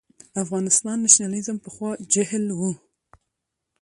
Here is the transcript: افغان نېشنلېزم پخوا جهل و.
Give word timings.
افغان 0.41 0.65
نېشنلېزم 1.03 1.57
پخوا 1.63 1.89
جهل 2.13 2.45
و. 2.57 2.61